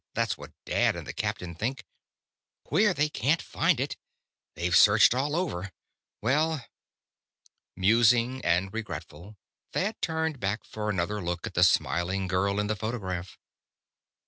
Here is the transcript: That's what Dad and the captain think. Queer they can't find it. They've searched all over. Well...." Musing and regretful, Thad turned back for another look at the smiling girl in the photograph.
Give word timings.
That's 0.15 0.35
what 0.35 0.51
Dad 0.65 0.95
and 0.95 1.05
the 1.05 1.13
captain 1.13 1.53
think. 1.53 1.83
Queer 2.65 2.91
they 2.91 3.07
can't 3.07 3.39
find 3.39 3.79
it. 3.79 3.97
They've 4.55 4.75
searched 4.75 5.13
all 5.13 5.35
over. 5.35 5.71
Well...." 6.23 6.65
Musing 7.75 8.43
and 8.43 8.73
regretful, 8.73 9.37
Thad 9.73 10.01
turned 10.01 10.39
back 10.39 10.65
for 10.65 10.89
another 10.89 11.21
look 11.21 11.45
at 11.45 11.53
the 11.53 11.63
smiling 11.63 12.25
girl 12.25 12.59
in 12.59 12.65
the 12.65 12.75
photograph. 12.75 13.37